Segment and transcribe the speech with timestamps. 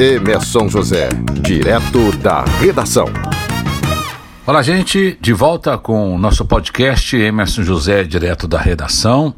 [0.00, 1.10] Emerson José,
[1.42, 3.04] direto da redação.
[4.46, 9.34] Olá, gente, de volta com o nosso podcast Emerson José, direto da redação,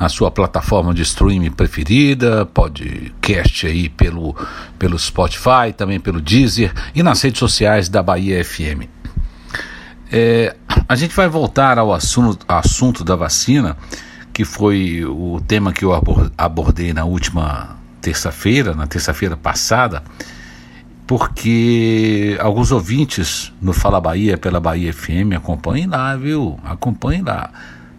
[0.00, 4.34] na sua plataforma de streaming preferida, podcast aí pelo,
[4.76, 8.88] pelo Spotify, também pelo Deezer e nas redes sociais da Bahia FM.
[10.10, 10.56] É,
[10.88, 13.76] a gente vai voltar ao assunto, assunto da vacina,
[14.32, 15.92] que foi o tema que eu
[16.36, 20.02] abordei na última terça-feira, na terça-feira passada,
[21.06, 26.58] porque alguns ouvintes no Fala Bahia, pela Bahia FM, acompanhem lá, viu?
[26.64, 27.50] Acompanhem lá.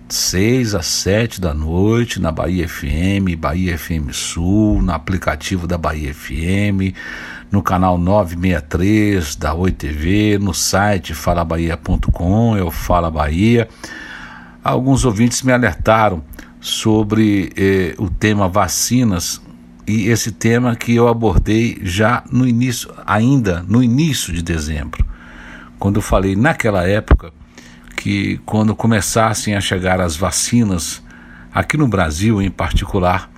[0.09, 6.13] 6 às 7 da noite na Bahia FM, Bahia FM Sul, no aplicativo da Bahia
[6.13, 6.93] FM,
[7.49, 13.67] no canal 963 da Oi TV, no site falabahia.com, eu Fala Bahia.
[14.63, 16.23] Alguns ouvintes me alertaram
[16.59, 19.41] sobre eh, o tema vacinas
[19.85, 25.05] e esse tema que eu abordei já no início, ainda no início de dezembro,
[25.77, 27.31] quando eu falei naquela época
[27.97, 31.01] que quando começassem a chegar as vacinas
[31.53, 33.29] aqui no Brasil em particular,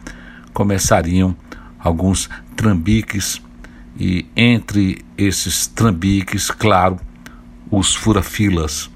[0.54, 1.36] começariam
[1.80, 3.42] alguns trambiques
[4.00, 7.00] e entre esses trambiques, claro,
[7.72, 8.90] os furafilas.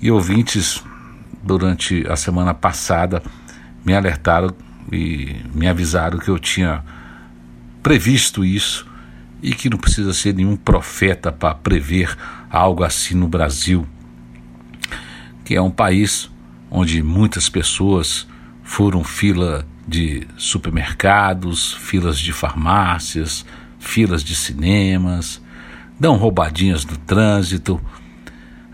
[0.00, 0.82] E ouvintes
[1.42, 3.22] durante a semana passada
[3.84, 4.54] me alertaram
[4.92, 6.84] e me avisaram que eu tinha
[7.82, 8.86] previsto isso
[9.42, 12.16] e que não precisa ser nenhum profeta para prever
[12.50, 13.86] algo assim no Brasil,
[15.44, 16.30] que é um país
[16.70, 18.26] onde muitas pessoas
[18.62, 23.46] foram fila de supermercados, filas de farmácias,
[23.78, 25.40] filas de cinemas,
[25.98, 27.80] dão roubadinhas no trânsito,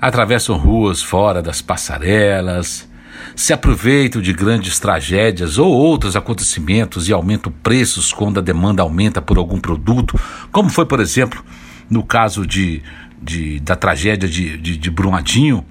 [0.00, 2.88] atravessam ruas fora das passarelas,
[3.34, 9.20] se aproveitam de grandes tragédias ou outros acontecimentos e aumentam preços quando a demanda aumenta
[9.20, 10.19] por algum produto,
[10.51, 11.45] como foi, por exemplo,
[11.89, 12.83] no caso de,
[13.20, 15.65] de da tragédia de, de, de Brumadinho,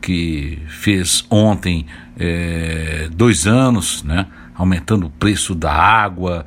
[0.00, 1.86] que fez ontem
[2.18, 6.46] é, dois anos, né, aumentando o preço da água.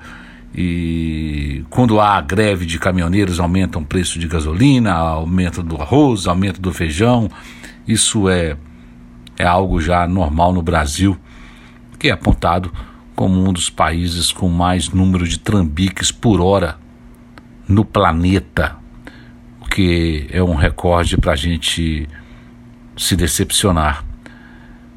[0.55, 6.59] E quando há greve de caminhoneiros, aumenta o preço de gasolina, aumento do arroz, aumento
[6.59, 7.29] do feijão.
[7.87, 8.57] Isso é
[9.39, 11.17] é algo já normal no Brasil,
[11.97, 12.71] que é apontado
[13.15, 16.77] como um dos países com mais número de trambiques por hora
[17.67, 18.75] no planeta,
[19.61, 22.07] o que é um recorde para a gente
[22.97, 24.03] se decepcionar.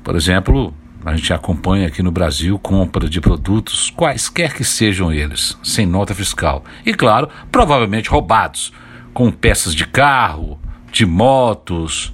[0.03, 0.74] Por exemplo,
[1.04, 6.14] a gente acompanha aqui no Brasil compra de produtos, quaisquer que sejam eles, sem nota
[6.14, 6.64] fiscal.
[6.84, 8.72] E claro, provavelmente roubados,
[9.14, 10.60] com peças de carro,
[10.91, 12.12] de motos,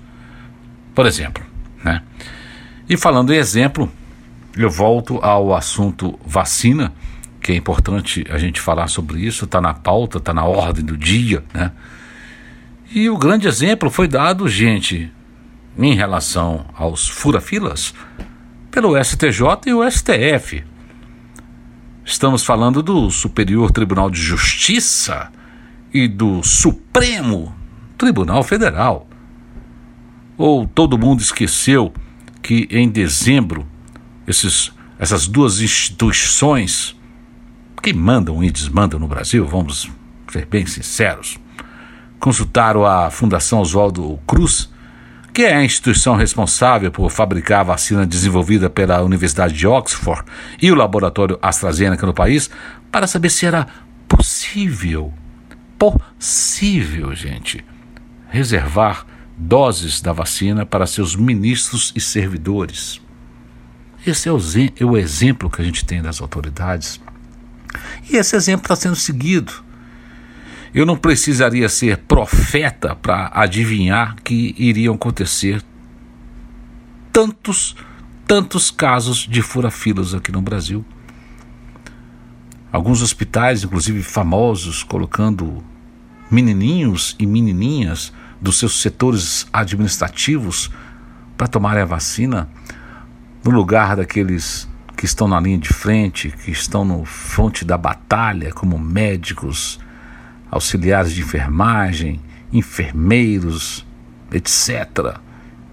[0.95, 1.48] por exemplo.
[1.89, 2.03] Né?
[2.89, 3.91] E falando em exemplo,
[4.57, 6.93] eu volto ao assunto vacina,
[7.41, 10.97] que é importante a gente falar sobre isso, está na pauta, está na ordem do
[10.97, 11.73] dia, né?
[12.91, 15.13] E o grande exemplo foi dado, gente,
[15.79, 17.95] em relação aos furafilas,
[18.71, 20.65] pelo STJ e o STF.
[22.05, 25.31] Estamos falando do Superior Tribunal de Justiça
[25.93, 27.55] e do Supremo
[27.99, 29.08] Tribunal Federal.
[30.39, 31.93] Ou todo mundo esqueceu
[32.41, 33.67] que em dezembro
[34.27, 36.97] esses, essas duas instituições
[37.83, 39.91] que mandam e desmandam no Brasil, vamos
[40.31, 41.39] ser bem sinceros,
[42.21, 44.71] consultaram a Fundação Oswaldo Cruz,
[45.33, 50.23] que é a instituição responsável por fabricar a vacina desenvolvida pela Universidade de Oxford
[50.61, 52.51] e o laboratório AstraZeneca no país,
[52.91, 53.67] para saber se era
[54.07, 55.13] possível,
[55.79, 57.65] possível, gente,
[58.31, 59.07] reservar
[59.39, 63.01] doses da vacina para seus ministros e servidores.
[64.05, 64.39] Esse é o,
[64.79, 67.01] é o exemplo que a gente tem das autoridades.
[68.11, 69.53] E esse exemplo está sendo seguido.
[70.75, 75.63] Eu não precisaria ser profeta para adivinhar que iriam acontecer
[77.13, 77.77] tantos,
[78.27, 80.85] tantos casos de fura-filas aqui no Brasil.
[82.71, 85.65] Alguns hospitais, inclusive famosos, colocando
[86.31, 90.71] menininhos e menininhas dos seus setores administrativos
[91.37, 92.49] para tomarem a vacina,
[93.45, 98.53] no lugar daqueles que estão na linha de frente, que estão no fronte da batalha,
[98.53, 99.79] como médicos,
[100.51, 102.21] auxiliares de enfermagem,
[102.53, 103.87] enfermeiros,
[104.33, 105.19] etc.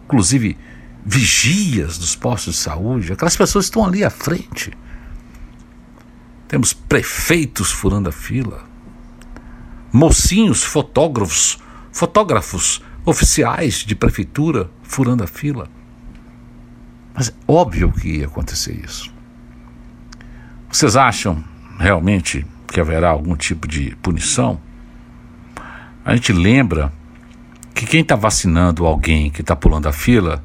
[0.05, 0.57] Inclusive
[1.03, 4.71] vigias dos postos de saúde, aquelas pessoas estão ali à frente.
[6.47, 8.63] Temos prefeitos furando a fila,
[9.91, 11.57] mocinhos fotógrafos
[11.95, 15.69] fotógrafos oficiais de prefeitura furando a fila.
[17.13, 19.13] Mas é óbvio que ia acontecer isso.
[20.69, 21.41] Vocês acham
[21.79, 24.59] realmente que haverá algum tipo de punição?
[26.03, 26.91] a gente lembra
[27.73, 30.43] que quem está vacinando alguém que está pulando a fila,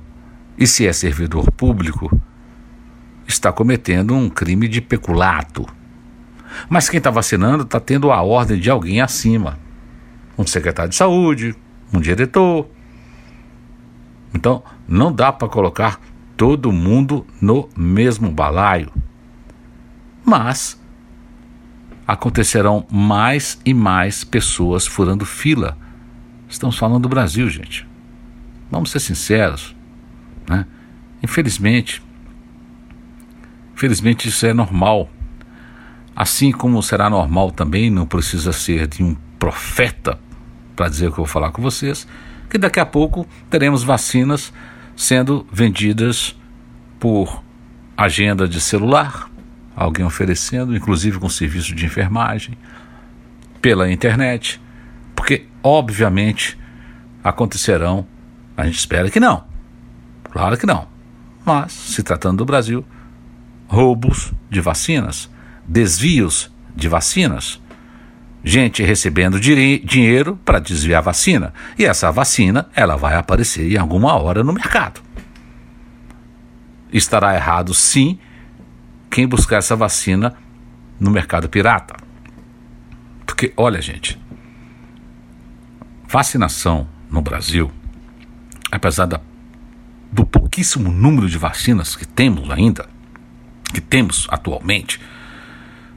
[0.57, 2.09] e se é servidor público,
[3.27, 5.67] está cometendo um crime de peculato.
[6.69, 9.59] Mas quem está vacinando está tendo a ordem de alguém acima
[10.41, 11.55] um secretário de saúde,
[11.93, 12.67] um diretor.
[14.35, 16.01] Então, não dá para colocar
[16.37, 18.91] todo mundo no mesmo balaio.
[20.25, 20.81] Mas
[22.07, 25.77] acontecerão mais e mais pessoas furando fila.
[26.49, 27.87] Estamos falando do Brasil, gente.
[28.71, 29.77] Vamos ser sinceros.
[30.49, 30.67] Né?
[31.23, 32.03] Infelizmente,
[33.75, 35.11] infelizmente isso é normal.
[36.17, 40.19] Assim como será normal também, não precisa ser de um profeta
[40.81, 42.09] para dizer o que eu vou falar com vocês,
[42.49, 44.51] que daqui a pouco teremos vacinas
[44.97, 46.35] sendo vendidas
[46.99, 47.45] por
[47.95, 49.29] agenda de celular,
[49.77, 52.57] alguém oferecendo, inclusive com serviço de enfermagem,
[53.61, 54.59] pela internet,
[55.15, 56.59] porque obviamente
[57.23, 58.07] acontecerão,
[58.57, 59.45] a gente espera que não,
[60.33, 60.89] claro que não,
[61.45, 62.83] mas se tratando do Brasil,
[63.69, 65.29] roubos de vacinas,
[65.69, 67.61] desvios de vacinas,
[68.43, 71.53] gente recebendo dinheiro para desviar a vacina.
[71.79, 75.01] E essa vacina, ela vai aparecer em alguma hora no mercado.
[76.93, 78.19] Estará errado, sim,
[79.11, 80.35] quem buscar essa vacina
[80.99, 81.97] no mercado pirata.
[83.27, 84.19] Porque, olha, gente,
[86.09, 87.71] vacinação no Brasil,
[88.71, 89.21] apesar da,
[90.11, 92.89] do pouquíssimo número de vacinas que temos ainda,
[93.73, 95.01] que temos atualmente,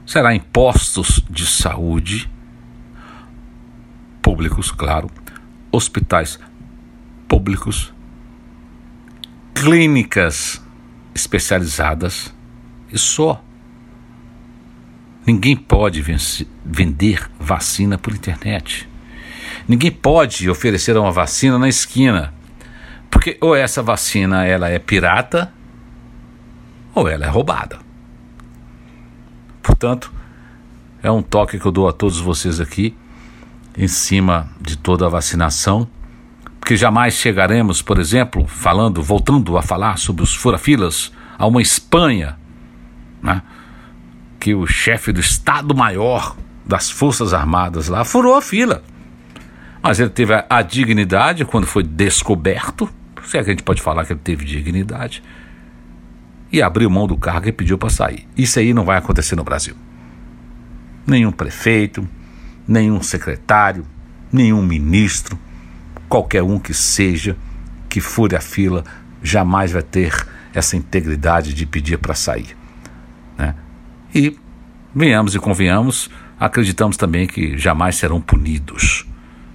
[0.06, 2.30] será impostos de saúde
[4.24, 5.10] públicos, claro,
[5.70, 6.40] hospitais
[7.28, 7.92] públicos,
[9.52, 10.64] clínicas
[11.14, 12.34] especializadas
[12.90, 13.44] e só.
[15.26, 16.02] Ninguém pode
[16.64, 18.88] vender vacina por internet.
[19.68, 22.32] Ninguém pode oferecer uma vacina na esquina,
[23.10, 25.52] porque ou essa vacina ela é pirata
[26.94, 27.78] ou ela é roubada.
[29.62, 30.10] Portanto,
[31.02, 32.96] é um toque que eu dou a todos vocês aqui
[33.76, 35.88] em cima de toda a vacinação,
[36.60, 42.38] porque jamais chegaremos, por exemplo, falando, voltando a falar sobre os furafilas, a uma Espanha,
[43.22, 43.42] né,
[44.40, 48.82] que o chefe do Estado-Maior das Forças Armadas lá furou a fila.
[49.82, 52.88] Mas ele teve a, a dignidade quando foi descoberto,
[53.24, 55.22] se é que a gente pode falar que ele teve dignidade,
[56.50, 58.26] e abriu mão do cargo e pediu para sair.
[58.36, 59.74] Isso aí não vai acontecer no Brasil.
[61.06, 62.08] Nenhum prefeito,
[62.66, 63.84] nenhum secretário,
[64.32, 65.38] nenhum ministro,
[66.08, 67.36] qualquer um que seja,
[67.88, 68.84] que fure a fila,
[69.22, 70.14] jamais vai ter
[70.54, 72.56] essa integridade de pedir para sair.
[73.36, 73.54] Né?
[74.14, 74.38] E,
[74.94, 79.06] venhamos e convenhamos, acreditamos também que jamais serão punidos,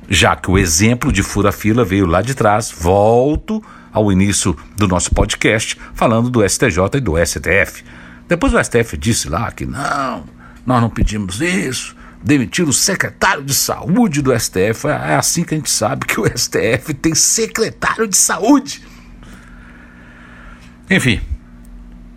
[0.09, 2.71] já que o exemplo de fura-fila veio lá de trás.
[2.71, 7.83] Volto ao início do nosso podcast, falando do STJ e do STF.
[8.27, 10.23] Depois o STF disse lá que não,
[10.65, 14.87] nós não pedimos isso, demitir o secretário de saúde do STF.
[14.87, 18.83] É assim que a gente sabe que o STF tem secretário de saúde.
[20.89, 21.21] Enfim,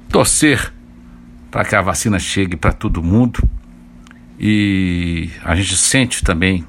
[0.08, 0.72] torcer
[1.50, 3.43] para que a vacina chegue para todo mundo
[4.40, 6.66] e a gente sente também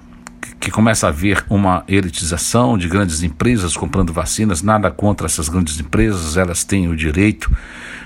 [0.59, 5.79] que começa a haver uma elitização de grandes empresas comprando vacinas, nada contra essas grandes
[5.79, 7.51] empresas, elas têm o direito,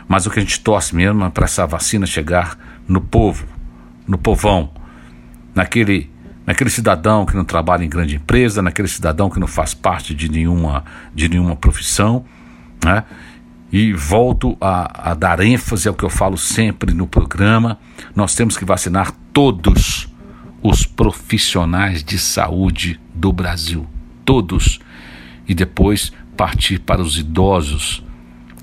[0.07, 3.45] mas o que a gente torce mesmo é para essa vacina chegar no povo,
[4.07, 4.71] no povão,
[5.57, 6.09] naquele,
[6.45, 10.29] naquele cidadão que não trabalha em grande empresa, naquele cidadão que não faz parte de
[10.29, 12.23] nenhuma, de nenhuma profissão,
[12.83, 13.03] né?
[13.69, 17.79] E volto a, a dar ênfase ao que eu falo sempre no programa:
[18.15, 20.07] nós temos que vacinar todos
[20.61, 23.85] os profissionais de saúde do Brasil,
[24.23, 24.79] todos,
[25.47, 28.03] e depois partir para os idosos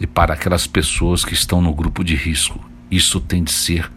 [0.00, 2.58] e para aquelas pessoas que estão no grupo de risco.
[2.90, 3.90] Isso tem de ser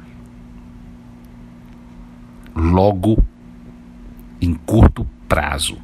[2.57, 3.23] logo
[4.41, 5.77] em curto prazo.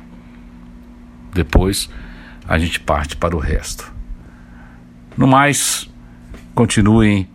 [1.34, 1.90] Depois
[2.48, 3.92] a gente parte para o resto.
[5.18, 5.90] No mais,
[6.54, 7.28] continuem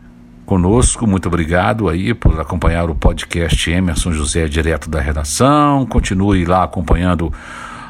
[0.45, 1.07] conosco.
[1.07, 5.87] Muito obrigado aí por acompanhar o podcast Emerson José direto da redação.
[5.87, 7.33] Continue lá acompanhando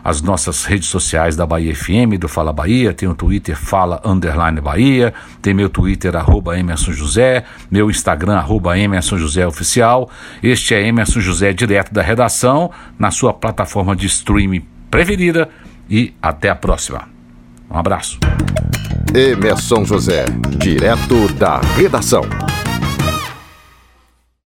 [0.09, 4.59] as nossas redes sociais da Bahia FM, do Fala Bahia, tem o Twitter Fala Underline
[4.59, 5.13] Bahia,
[5.43, 10.11] tem meu Twitter arroba Emerson José, meu Instagram arroba Emerson José Oficial.
[10.43, 15.51] Este é Emerson José direto da redação, na sua plataforma de streaming preferida
[15.91, 17.07] e até a próxima.
[17.71, 18.19] Um abraço.
[19.15, 20.25] Emerson José,
[20.59, 22.23] direto da redação.